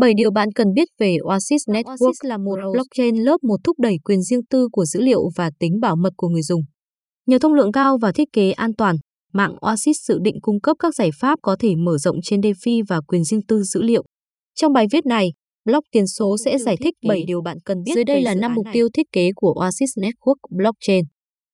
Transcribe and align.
7 0.00 0.12
điều 0.16 0.30
bạn 0.30 0.48
cần 0.54 0.66
biết 0.74 0.88
về 0.98 1.16
Oasis 1.24 1.68
Network 1.68 2.04
Oasis 2.04 2.24
là 2.24 2.38
một 2.38 2.56
blockchain 2.72 3.16
lớp 3.16 3.36
một 3.42 3.56
thúc 3.64 3.78
đẩy 3.80 3.96
quyền 4.04 4.22
riêng 4.22 4.44
tư 4.50 4.68
của 4.72 4.84
dữ 4.84 5.00
liệu 5.00 5.20
và 5.36 5.50
tính 5.58 5.80
bảo 5.80 5.96
mật 5.96 6.12
của 6.16 6.28
người 6.28 6.42
dùng. 6.42 6.62
Nhờ 7.26 7.38
thông 7.38 7.54
lượng 7.54 7.72
cao 7.72 7.98
và 7.98 8.12
thiết 8.12 8.28
kế 8.32 8.52
an 8.52 8.74
toàn, 8.78 8.96
mạng 9.32 9.56
Oasis 9.60 9.96
dự 10.08 10.18
định 10.22 10.36
cung 10.42 10.60
cấp 10.60 10.76
các 10.78 10.94
giải 10.94 11.10
pháp 11.20 11.38
có 11.42 11.56
thể 11.58 11.74
mở 11.76 11.98
rộng 11.98 12.16
trên 12.22 12.40
DeFi 12.40 12.82
và 12.88 13.00
quyền 13.00 13.24
riêng 13.24 13.46
tư 13.48 13.62
dữ 13.62 13.82
liệu. 13.82 14.04
Trong 14.54 14.72
bài 14.72 14.86
viết 14.92 15.06
này, 15.06 15.32
blog 15.64 15.84
tiền 15.90 16.06
số 16.06 16.36
sẽ 16.44 16.58
giải 16.58 16.76
thích 16.82 16.94
7 17.08 17.24
điều 17.26 17.42
bạn 17.42 17.56
cần 17.64 17.82
biết. 17.82 17.92
Dưới 17.94 18.04
đây 18.04 18.22
là 18.22 18.34
5 18.34 18.54
mục 18.54 18.66
tiêu 18.72 18.88
thiết 18.94 19.06
kế 19.12 19.30
của 19.34 19.54
Oasis 19.60 19.90
Network 19.98 20.36
Blockchain. 20.50 21.04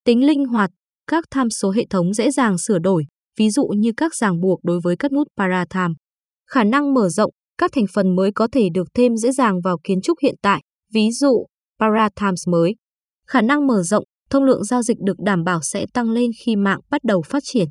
Tính 0.05 0.27
linh 0.27 0.45
hoạt, 0.45 0.71
các 1.07 1.25
tham 1.31 1.51
số 1.51 1.71
hệ 1.71 1.87
thống 1.91 2.15
dễ 2.15 2.31
dàng 2.31 2.59
sửa 2.59 2.79
đổi, 2.79 3.05
ví 3.39 3.51
dụ 3.51 3.67
như 3.67 3.93
các 3.97 4.15
ràng 4.15 4.41
buộc 4.41 4.61
đối 4.65 4.81
với 4.85 4.97
các 4.97 5.13
nút 5.13 5.29
paratham. 5.37 5.95
Khả 6.51 6.65
năng 6.65 6.95
mở 6.95 7.09
rộng, 7.09 7.31
các 7.59 7.73
thành 7.75 7.85
phần 7.95 8.17
mới 8.17 8.33
có 8.33 8.49
thể 8.53 8.69
được 8.75 8.89
thêm 8.95 9.17
dễ 9.17 9.33
dàng 9.33 9.61
vào 9.65 9.79
kiến 9.85 10.01
trúc 10.01 10.19
hiện 10.23 10.35
tại, 10.43 10.63
ví 10.93 11.11
dụ 11.11 11.47
Paratimes 11.81 12.49
mới. 12.49 12.75
Khả 13.27 13.41
năng 13.41 13.67
mở 13.67 13.83
rộng, 13.83 14.05
thông 14.31 14.45
lượng 14.45 14.65
giao 14.65 14.83
dịch 14.83 14.97
được 15.01 15.17
đảm 15.19 15.45
bảo 15.45 15.61
sẽ 15.63 15.87
tăng 15.93 16.11
lên 16.11 16.31
khi 16.45 16.57
mạng 16.57 16.81
bắt 16.91 17.05
đầu 17.05 17.23
phát 17.23 17.43
triển. 17.47 17.69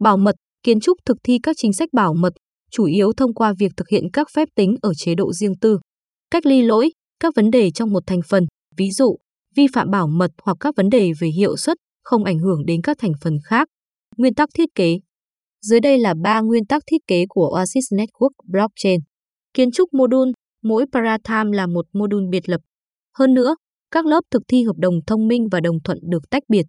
Bảo 0.00 0.16
mật, 0.16 0.34
kiến 0.62 0.80
trúc 0.80 0.98
thực 1.04 1.16
thi 1.24 1.38
các 1.42 1.56
chính 1.58 1.72
sách 1.72 1.88
bảo 1.92 2.14
mật, 2.14 2.32
chủ 2.70 2.84
yếu 2.84 3.12
thông 3.12 3.34
qua 3.34 3.54
việc 3.58 3.72
thực 3.76 3.88
hiện 3.88 4.04
các 4.12 4.28
phép 4.34 4.48
tính 4.54 4.76
ở 4.82 4.92
chế 4.96 5.14
độ 5.14 5.32
riêng 5.32 5.58
tư. 5.60 5.78
Cách 6.30 6.46
ly 6.46 6.62
lỗi, 6.62 6.90
các 7.20 7.34
vấn 7.36 7.50
đề 7.50 7.70
trong 7.70 7.92
một 7.92 8.02
thành 8.06 8.20
phần, 8.28 8.46
ví 8.76 8.90
dụ 8.90 9.16
vi 9.54 9.66
phạm 9.74 9.90
bảo 9.90 10.06
mật 10.06 10.30
hoặc 10.42 10.56
các 10.60 10.76
vấn 10.76 10.88
đề 10.88 11.12
về 11.20 11.28
hiệu 11.28 11.56
suất 11.56 11.76
không 12.02 12.24
ảnh 12.24 12.38
hưởng 12.38 12.66
đến 12.66 12.82
các 12.82 12.98
thành 13.00 13.12
phần 13.20 13.38
khác. 13.44 13.68
Nguyên 14.16 14.34
tắc 14.34 14.48
thiết 14.54 14.68
kế 14.74 14.98
Dưới 15.62 15.80
đây 15.80 15.98
là 15.98 16.14
ba 16.22 16.40
nguyên 16.40 16.66
tắc 16.66 16.82
thiết 16.86 17.06
kế 17.06 17.24
của 17.28 17.50
Oasis 17.54 17.92
Network 17.92 18.30
Blockchain. 18.44 19.00
Kiến 19.54 19.70
trúc 19.70 19.94
module, 19.94 20.32
mỗi 20.62 20.84
paratham 20.92 21.52
là 21.52 21.66
một 21.66 21.86
module 21.92 22.26
biệt 22.30 22.48
lập. 22.48 22.60
Hơn 23.18 23.34
nữa, 23.34 23.56
các 23.90 24.06
lớp 24.06 24.20
thực 24.30 24.42
thi 24.48 24.62
hợp 24.62 24.76
đồng 24.76 24.94
thông 25.06 25.28
minh 25.28 25.48
và 25.50 25.60
đồng 25.60 25.82
thuận 25.84 25.98
được 26.02 26.30
tách 26.30 26.42
biệt. 26.48 26.66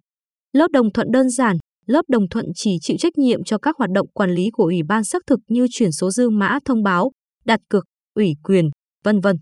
Lớp 0.52 0.70
đồng 0.70 0.92
thuận 0.92 1.12
đơn 1.12 1.30
giản, 1.30 1.56
lớp 1.86 2.02
đồng 2.08 2.28
thuận 2.28 2.46
chỉ 2.54 2.78
chịu 2.80 2.96
trách 3.00 3.18
nhiệm 3.18 3.44
cho 3.44 3.58
các 3.58 3.76
hoạt 3.78 3.90
động 3.90 4.06
quản 4.08 4.30
lý 4.30 4.50
của 4.52 4.64
Ủy 4.64 4.82
ban 4.88 5.04
xác 5.04 5.22
thực 5.26 5.40
như 5.48 5.66
chuyển 5.70 5.92
số 5.92 6.10
dư 6.10 6.30
mã 6.30 6.58
thông 6.64 6.82
báo, 6.82 7.10
đặt 7.44 7.60
cược, 7.68 7.84
ủy 8.14 8.32
quyền, 8.42 8.70
vân 9.04 9.20
vân. 9.20 9.36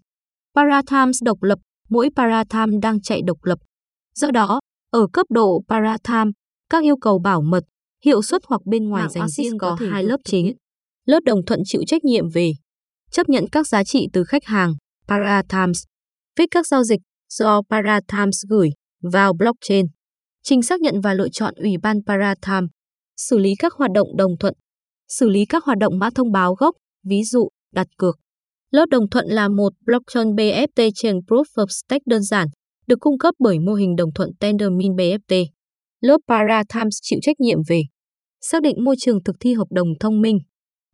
Parathams 0.55 1.23
độc 1.23 1.43
lập, 1.43 1.59
mỗi 1.89 2.09
paratham 2.17 2.81
đang 2.81 3.01
chạy 3.01 3.23
độc 3.27 3.45
lập. 3.45 3.59
Do 4.15 4.31
đó, 4.31 4.61
ở 4.91 5.07
cấp 5.13 5.27
độ 5.31 5.63
paratham, 5.69 6.31
các 6.71 6.83
yêu 6.83 6.97
cầu 6.97 7.19
bảo 7.19 7.43
mật, 7.43 7.65
hiệu 8.05 8.23
suất 8.23 8.43
hoặc 8.47 8.61
bên 8.67 8.89
ngoài 8.89 9.09
dành 9.11 9.29
riêng 9.29 9.59
có 9.59 9.77
hai 9.91 10.05
lớp 10.05 10.21
chính. 10.25 10.55
Lớp 11.07 11.21
đồng 11.25 11.45
thuận 11.45 11.61
chịu 11.65 11.83
trách 11.87 12.05
nhiệm 12.05 12.31
về 12.31 12.53
chấp 13.15 13.29
nhận 13.29 13.45
các 13.53 13.67
giá 13.67 13.85
trị 13.85 14.09
từ 14.13 14.25
khách 14.25 14.45
hàng, 14.45 14.75
parathams, 15.09 15.85
viết 16.39 16.47
các 16.51 16.67
giao 16.67 16.85
dịch 16.85 17.01
do 17.31 17.63
parathams 17.71 18.37
gửi 18.49 18.71
vào 19.13 19.33
blockchain, 19.33 19.87
trình 20.43 20.63
xác 20.63 20.81
nhận 20.81 21.01
và 21.01 21.15
lựa 21.15 21.29
chọn 21.29 21.55
ủy 21.55 21.75
ban 21.83 21.97
paratham, 22.07 22.67
xử 23.17 23.39
lý 23.39 23.55
các 23.59 23.73
hoạt 23.73 23.91
động 23.95 24.09
đồng 24.17 24.33
thuận, 24.41 24.55
xử 25.09 25.29
lý 25.29 25.45
các 25.49 25.65
hoạt 25.65 25.79
động 25.79 25.99
mã 25.99 26.11
thông 26.15 26.33
báo 26.33 26.55
gốc, 26.55 26.77
ví 27.09 27.25
dụ 27.25 27.49
đặt 27.73 27.87
cược. 27.99 28.17
Lớp 28.71 28.87
đồng 28.91 29.11
thuận 29.11 29.27
là 29.27 29.49
một 29.49 29.73
blockchain 29.87 30.35
BFT 30.35 30.91
trên 30.95 31.17
Proof 31.17 31.45
of 31.57 31.67
Stake 31.69 32.05
đơn 32.07 32.23
giản, 32.23 32.49
được 32.87 33.01
cung 33.01 33.19
cấp 33.19 33.35
bởi 33.39 33.59
mô 33.59 33.75
hình 33.75 33.97
đồng 33.97 34.13
thuận 34.15 34.31
Tendermint 34.41 34.97
BFT. 34.97 35.45
Lớp 36.01 36.19
Parathams 36.29 36.97
chịu 37.03 37.19
trách 37.23 37.41
nhiệm 37.41 37.59
về 37.69 37.83
xác 38.41 38.63
định 38.63 38.85
môi 38.85 38.97
trường 38.99 39.23
thực 39.25 39.37
thi 39.41 39.55
hợp 39.55 39.67
đồng 39.71 39.89
thông 40.01 40.21
minh, 40.21 40.39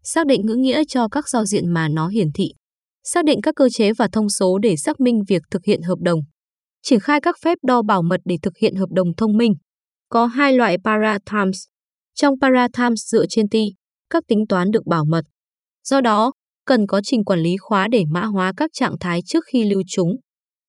xác 0.03 0.27
định 0.27 0.47
ngữ 0.47 0.55
nghĩa 0.55 0.83
cho 0.89 1.09
các 1.09 1.29
giao 1.29 1.45
diện 1.45 1.73
mà 1.73 1.89
nó 1.89 2.09
hiển 2.09 2.33
thị, 2.35 2.53
xác 3.05 3.25
định 3.25 3.41
các 3.43 3.55
cơ 3.55 3.69
chế 3.69 3.93
và 3.93 4.09
thông 4.13 4.29
số 4.29 4.59
để 4.59 4.77
xác 4.77 5.01
minh 5.01 5.23
việc 5.29 5.43
thực 5.51 5.65
hiện 5.65 5.83
hợp 5.83 5.99
đồng, 6.01 6.21
triển 6.83 7.01
khai 7.01 7.21
các 7.21 7.37
phép 7.43 7.59
đo 7.63 7.83
bảo 7.83 8.03
mật 8.03 8.21
để 8.25 8.37
thực 8.43 8.57
hiện 8.57 8.75
hợp 8.75 8.89
đồng 8.91 9.09
thông 9.17 9.37
minh. 9.37 9.55
Có 10.09 10.27
hai 10.27 10.53
loại 10.53 10.77
Parathams. 10.85 11.59
Trong 12.15 12.35
Parathams 12.41 13.01
dựa 13.07 13.27
trên 13.29 13.49
T, 13.49 13.55
các 14.11 14.23
tính 14.29 14.47
toán 14.49 14.71
được 14.71 14.87
bảo 14.87 15.05
mật. 15.05 15.25
Do 15.85 16.01
đó, 16.01 16.33
cần 16.67 16.87
có 16.87 17.01
trình 17.05 17.25
quản 17.25 17.41
lý 17.41 17.57
khóa 17.57 17.89
để 17.89 18.05
mã 18.11 18.25
hóa 18.25 18.53
các 18.57 18.71
trạng 18.73 18.99
thái 19.01 19.21
trước 19.27 19.45
khi 19.53 19.65
lưu 19.65 19.83
chúng. 19.87 20.17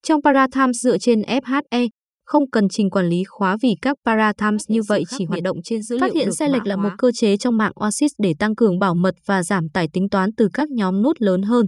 Trong 0.03 0.21
Parathams 0.21 0.77
dựa 0.83 0.97
trên 0.97 1.21
FHE, 1.21 1.87
không 2.31 2.49
cần 2.51 2.69
trình 2.69 2.89
quản 2.89 3.05
lý 3.05 3.23
khóa 3.23 3.57
vì 3.61 3.75
các 3.81 3.97
Parathams 4.05 4.63
như 4.67 4.81
vậy 4.87 5.03
chỉ 5.09 5.25
hoạt 5.25 5.43
động 5.43 5.57
trên 5.63 5.81
dữ 5.81 5.95
liệu 5.95 6.01
Phát 6.01 6.13
hiện 6.15 6.31
sai 6.31 6.49
lệch 6.49 6.65
là 6.65 6.75
một 6.75 6.89
cơ 6.97 7.11
chế 7.11 7.37
trong 7.37 7.57
mạng 7.57 7.71
Oasis 7.75 8.11
để 8.17 8.33
tăng 8.39 8.55
cường 8.55 8.79
bảo 8.79 8.95
mật 8.95 9.15
và 9.25 9.43
giảm 9.43 9.69
tải 9.69 9.87
tính 9.93 10.09
toán 10.09 10.29
từ 10.37 10.49
các 10.53 10.69
nhóm 10.69 11.01
nút 11.01 11.17
lớn 11.19 11.41
hơn. 11.41 11.65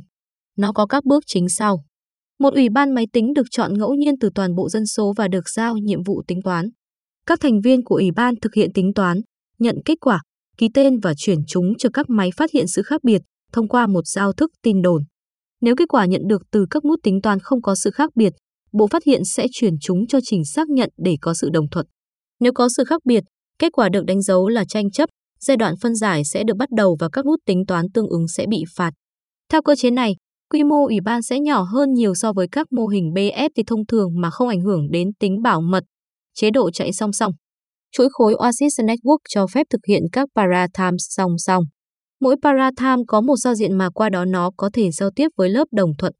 Nó 0.57 0.71
có 0.71 0.85
các 0.85 1.05
bước 1.05 1.23
chính 1.27 1.49
sau. 1.49 1.83
Một 2.39 2.53
ủy 2.53 2.69
ban 2.69 2.91
máy 2.91 3.07
tính 3.13 3.33
được 3.33 3.43
chọn 3.51 3.77
ngẫu 3.77 3.93
nhiên 3.93 4.15
từ 4.19 4.29
toàn 4.35 4.55
bộ 4.55 4.69
dân 4.69 4.85
số 4.85 5.13
và 5.17 5.27
được 5.27 5.49
giao 5.49 5.77
nhiệm 5.77 6.03
vụ 6.03 6.23
tính 6.27 6.41
toán. 6.43 6.65
Các 7.25 7.39
thành 7.41 7.61
viên 7.61 7.83
của 7.83 7.95
ủy 7.95 8.11
ban 8.11 8.35
thực 8.41 8.53
hiện 8.53 8.73
tính 8.73 8.93
toán, 8.93 9.21
nhận 9.59 9.75
kết 9.85 9.95
quả, 10.01 10.21
ký 10.57 10.69
tên 10.73 10.99
và 10.99 11.13
chuyển 11.17 11.39
chúng 11.47 11.73
cho 11.77 11.89
các 11.93 12.09
máy 12.09 12.29
phát 12.37 12.51
hiện 12.51 12.67
sự 12.67 12.81
khác 12.81 13.03
biệt 13.03 13.21
thông 13.51 13.67
qua 13.67 13.87
một 13.87 14.07
giao 14.07 14.33
thức 14.33 14.51
tin 14.61 14.81
đồn. 14.81 15.03
Nếu 15.61 15.75
kết 15.75 15.89
quả 15.89 16.05
nhận 16.05 16.21
được 16.27 16.41
từ 16.51 16.65
các 16.69 16.85
nút 16.85 16.99
tính 17.03 17.21
toán 17.21 17.39
không 17.39 17.61
có 17.61 17.75
sự 17.75 17.91
khác 17.91 18.09
biệt, 18.15 18.33
bộ 18.73 18.87
phát 18.87 19.03
hiện 19.03 19.25
sẽ 19.25 19.47
chuyển 19.51 19.73
chúng 19.81 20.07
cho 20.07 20.19
trình 20.23 20.45
xác 20.45 20.69
nhận 20.69 20.89
để 20.97 21.15
có 21.21 21.33
sự 21.33 21.49
đồng 21.53 21.69
thuận. 21.69 21.85
Nếu 22.39 22.51
có 22.53 22.69
sự 22.77 22.83
khác 22.83 23.01
biệt, 23.05 23.23
kết 23.59 23.71
quả 23.71 23.89
được 23.89 24.05
đánh 24.05 24.21
dấu 24.21 24.47
là 24.47 24.65
tranh 24.65 24.91
chấp, 24.91 25.09
giai 25.39 25.57
đoạn 25.57 25.75
phân 25.81 25.95
giải 25.95 26.21
sẽ 26.25 26.43
được 26.43 26.57
bắt 26.57 26.69
đầu 26.77 26.97
và 26.99 27.09
các 27.09 27.25
nút 27.25 27.39
tính 27.45 27.63
toán 27.67 27.85
tương 27.93 28.07
ứng 28.07 28.27
sẽ 28.27 28.45
bị 28.49 28.63
phạt. 28.75 28.91
Theo 29.51 29.61
cơ 29.61 29.75
chế 29.75 29.91
này, 29.91 30.15
quy 30.49 30.63
mô 30.63 30.85
ủy 30.85 30.97
ban 31.05 31.21
sẽ 31.21 31.39
nhỏ 31.39 31.61
hơn 31.61 31.93
nhiều 31.93 32.15
so 32.15 32.33
với 32.33 32.47
các 32.51 32.67
mô 32.71 32.87
hình 32.87 33.11
BFT 33.15 33.63
thông 33.67 33.85
thường 33.85 34.09
mà 34.21 34.29
không 34.29 34.47
ảnh 34.47 34.61
hưởng 34.61 34.91
đến 34.91 35.13
tính 35.19 35.41
bảo 35.41 35.61
mật, 35.61 35.83
chế 36.33 36.51
độ 36.51 36.71
chạy 36.71 36.93
song 36.93 37.13
song. 37.13 37.31
Chuỗi 37.91 38.07
khối 38.11 38.33
Oasis 38.33 38.79
Network 38.79 39.17
cho 39.29 39.47
phép 39.47 39.67
thực 39.69 39.81
hiện 39.87 40.03
các 40.11 40.29
paratime 40.35 40.97
song 40.97 41.31
song. 41.37 41.63
Mỗi 42.21 42.35
paratime 42.43 43.01
có 43.07 43.21
một 43.21 43.35
giao 43.35 43.55
diện 43.55 43.77
mà 43.77 43.89
qua 43.89 44.09
đó 44.09 44.25
nó 44.25 44.51
có 44.57 44.69
thể 44.73 44.91
giao 44.91 45.09
tiếp 45.15 45.27
với 45.37 45.49
lớp 45.49 45.65
đồng 45.71 45.91
thuận. 45.97 46.13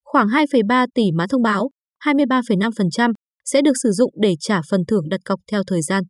Khoảng 0.04 0.26
2,3 0.28 0.86
tỷ 0.94 1.02
mã 1.14 1.26
thông 1.26 1.42
báo, 1.42 1.70
23,5% 2.04 3.12
sẽ 3.44 3.62
được 3.62 3.72
sử 3.82 3.90
dụng 3.90 4.10
để 4.20 4.34
trả 4.40 4.60
phần 4.70 4.80
thưởng 4.88 5.08
đặt 5.08 5.20
cọc 5.24 5.40
theo 5.50 5.62
thời 5.66 5.82
gian. 5.82 6.02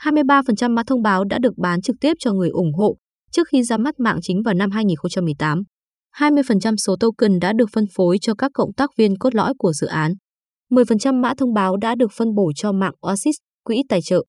23% 0.00 0.70
mã 0.70 0.82
thông 0.86 1.02
báo 1.02 1.24
đã 1.24 1.38
được 1.38 1.58
bán 1.58 1.82
trực 1.82 1.96
tiếp 2.00 2.12
cho 2.18 2.32
người 2.32 2.48
ủng 2.48 2.72
hộ 2.74 2.96
trước 3.32 3.48
khi 3.52 3.62
ra 3.62 3.76
mắt 3.76 4.00
mạng 4.00 4.18
chính 4.22 4.42
vào 4.42 4.54
năm 4.54 4.70
2018. 4.70 5.62
20% 6.16 6.76
số 6.76 6.96
token 7.00 7.38
đã 7.38 7.52
được 7.52 7.68
phân 7.72 7.84
phối 7.94 8.18
cho 8.20 8.34
các 8.34 8.50
cộng 8.54 8.72
tác 8.72 8.90
viên 8.96 9.18
cốt 9.18 9.34
lõi 9.34 9.52
của 9.58 9.72
dự 9.72 9.86
án. 9.86 10.12
10% 10.70 11.20
mã 11.20 11.34
thông 11.38 11.54
báo 11.54 11.76
đã 11.76 11.94
được 11.94 12.12
phân 12.12 12.34
bổ 12.34 12.52
cho 12.56 12.72
mạng 12.72 12.94
Oasis, 13.00 13.34
quỹ 13.64 13.82
tài 13.88 14.02
trợ. 14.02 14.24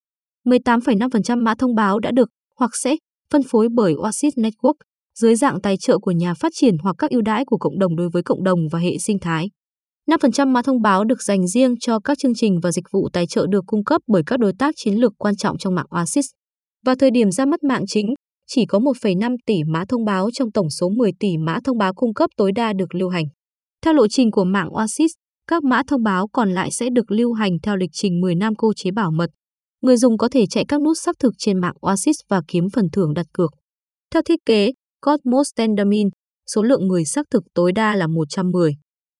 18,5% 0.45 1.43
mã 1.43 1.55
thông 1.55 1.75
báo 1.75 1.99
đã 1.99 2.11
được 2.11 2.29
hoặc 2.59 2.71
sẽ 2.83 2.95
phân 3.31 3.41
phối 3.43 3.67
bởi 3.75 3.93
Oasis 3.93 4.33
Network 4.33 4.73
dưới 5.19 5.35
dạng 5.35 5.61
tài 5.61 5.77
trợ 5.77 5.99
của 5.99 6.11
nhà 6.11 6.33
phát 6.33 6.51
triển 6.55 6.77
hoặc 6.83 6.95
các 6.97 7.11
ưu 7.11 7.21
đãi 7.21 7.45
của 7.45 7.57
cộng 7.57 7.79
đồng 7.79 7.95
đối 7.95 8.09
với 8.09 8.23
cộng 8.23 8.43
đồng 8.43 8.59
và 8.71 8.79
hệ 8.79 8.97
sinh 8.97 9.19
thái. 9.19 9.49
5% 10.09 10.47
mã 10.47 10.61
thông 10.61 10.81
báo 10.81 11.03
được 11.03 11.21
dành 11.21 11.47
riêng 11.47 11.75
cho 11.79 11.99
các 11.99 12.17
chương 12.17 12.35
trình 12.35 12.59
và 12.63 12.71
dịch 12.71 12.85
vụ 12.91 13.09
tài 13.13 13.27
trợ 13.27 13.45
được 13.49 13.63
cung 13.67 13.83
cấp 13.83 14.01
bởi 14.07 14.23
các 14.25 14.39
đối 14.39 14.53
tác 14.59 14.75
chiến 14.77 14.95
lược 14.95 15.13
quan 15.17 15.35
trọng 15.35 15.57
trong 15.57 15.75
mạng 15.75 15.85
Oasis. 15.89 16.25
Vào 16.85 16.95
thời 16.95 17.11
điểm 17.11 17.31
ra 17.31 17.45
mắt 17.45 17.63
mạng 17.63 17.83
chính, 17.87 18.05
chỉ 18.51 18.65
có 18.65 18.79
1,5 18.79 19.35
tỷ 19.45 19.63
mã 19.67 19.83
thông 19.89 20.05
báo 20.05 20.29
trong 20.33 20.51
tổng 20.51 20.69
số 20.69 20.89
10 20.89 21.11
tỷ 21.19 21.37
mã 21.37 21.59
thông 21.63 21.77
báo 21.77 21.93
cung 21.93 22.13
cấp 22.13 22.29
tối 22.37 22.51
đa 22.55 22.73
được 22.73 22.95
lưu 22.95 23.09
hành. 23.09 23.25
Theo 23.85 23.93
lộ 23.93 24.07
trình 24.07 24.31
của 24.31 24.43
mạng 24.43 24.75
Oasis, 24.75 25.11
các 25.47 25.63
mã 25.63 25.81
thông 25.87 26.03
báo 26.03 26.27
còn 26.27 26.49
lại 26.51 26.71
sẽ 26.71 26.89
được 26.89 27.11
lưu 27.11 27.33
hành 27.33 27.51
theo 27.63 27.75
lịch 27.75 27.89
trình 27.93 28.21
10 28.21 28.35
năm 28.35 28.55
cơ 28.55 28.67
chế 28.75 28.91
bảo 28.91 29.11
mật. 29.11 29.29
Người 29.81 29.97
dùng 29.97 30.17
có 30.17 30.29
thể 30.31 30.45
chạy 30.49 30.65
các 30.67 30.81
nút 30.81 30.97
xác 30.97 31.15
thực 31.19 31.33
trên 31.37 31.59
mạng 31.59 31.75
Oasis 31.81 32.15
và 32.29 32.41
kiếm 32.47 32.67
phần 32.73 32.85
thưởng 32.93 33.13
đặt 33.13 33.25
cược. 33.33 33.51
Theo 34.13 34.21
thiết 34.21 34.39
kế, 34.45 34.71
Cosmos 35.01 35.49
Tendermint, 35.55 36.11
số 36.55 36.63
lượng 36.63 36.87
người 36.87 37.05
xác 37.05 37.25
thực 37.31 37.43
tối 37.53 37.71
đa 37.71 37.95
là 37.95 38.07
110. 38.07 38.75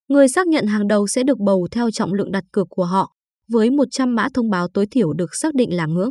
Người 0.08 0.28
xác 0.28 0.48
nhận 0.48 0.66
hàng 0.68 0.88
đầu 0.88 1.08
sẽ 1.08 1.24
được 1.24 1.40
bầu 1.40 1.68
theo 1.72 1.92
trọng 1.92 2.14
lượng 2.14 2.32
đặt 2.32 2.44
cược 2.52 2.68
của 2.70 2.86
họ, 2.86 3.14
với 3.52 3.70
100 3.70 4.16
mã 4.16 4.28
thông 4.34 4.50
báo 4.50 4.68
tối 4.74 4.86
thiểu 4.92 5.14
được 5.14 5.36
xác 5.36 5.54
định 5.54 5.76
là 5.76 5.86
ngưỡng. 5.86 6.10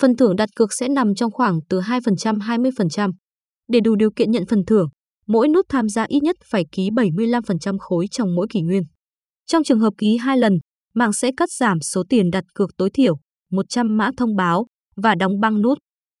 Phần 0.00 0.16
thưởng 0.16 0.36
đặt 0.36 0.48
cược 0.56 0.72
sẽ 0.72 0.88
nằm 0.88 1.14
trong 1.14 1.30
khoảng 1.30 1.58
từ 1.68 1.80
2% 1.80 2.38
20%. 2.38 3.10
Để 3.68 3.80
đủ 3.80 3.96
điều 3.96 4.10
kiện 4.16 4.30
nhận 4.30 4.46
phần 4.46 4.64
thưởng, 4.64 4.88
mỗi 5.26 5.48
nút 5.48 5.66
tham 5.68 5.88
gia 5.88 6.04
ít 6.08 6.22
nhất 6.22 6.36
phải 6.50 6.64
ký 6.72 6.90
75% 6.90 7.78
khối 7.78 8.06
trong 8.10 8.34
mỗi 8.34 8.46
kỷ 8.50 8.60
nguyên. 8.60 8.82
Trong 9.46 9.64
trường 9.64 9.80
hợp 9.80 9.92
ký 9.98 10.16
hai 10.16 10.38
lần, 10.38 10.58
mạng 10.94 11.12
sẽ 11.12 11.30
cắt 11.36 11.50
giảm 11.50 11.80
số 11.80 12.02
tiền 12.08 12.30
đặt 12.30 12.44
cược 12.54 12.70
tối 12.76 12.90
thiểu, 12.90 13.16
100 13.50 13.96
mã 13.96 14.10
thông 14.16 14.36
báo 14.36 14.66
và 14.96 15.14
đóng 15.14 15.40
băng 15.40 15.62
nút. 15.62 15.78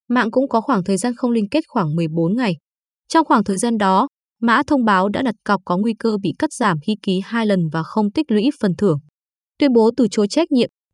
Mạng 0.08 0.30
cũng 0.30 0.48
có 0.48 0.60
khoảng 0.60 0.84
thời 0.84 0.96
gian 0.96 1.14
không 1.16 1.30
liên 1.30 1.48
kết 1.48 1.64
khoảng 1.68 1.94
14 1.94 2.36
ngày. 2.36 2.56
Trong 3.08 3.24
khoảng 3.24 3.44
thời 3.44 3.56
gian 3.56 3.78
đó, 3.78 4.08
mã 4.40 4.62
thông 4.66 4.84
báo 4.84 5.08
đã 5.08 5.22
đặt 5.22 5.34
cọc 5.44 5.60
có 5.64 5.76
nguy 5.76 5.94
cơ 5.98 6.16
bị 6.22 6.32
cắt 6.38 6.52
giảm 6.52 6.78
khi 6.86 6.96
ký 7.02 7.20
hai 7.24 7.46
lần 7.46 7.60
và 7.72 7.82
không 7.82 8.12
tích 8.12 8.30
lũy 8.30 8.50
phần 8.60 8.76
thưởng. 8.78 8.98
Tuyên 9.58 9.72
bố 9.72 9.90
từ 9.96 10.06
chối 10.10 10.28
trách 10.28 10.52
nhiệm, 10.52 10.70